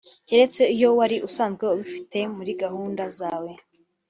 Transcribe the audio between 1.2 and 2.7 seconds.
usanzwe ubifite muri